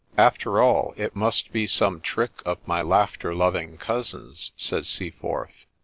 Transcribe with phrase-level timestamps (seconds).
[0.31, 5.67] 'After all, it must be some trick of my laughter loving cousins, said Seaforth.